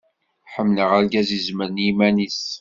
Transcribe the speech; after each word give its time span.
Ḥemmleɣ 0.53 0.89
argaz 0.97 1.29
izemren 1.37 1.77
i 1.81 1.85
yiman-is. 1.85 2.41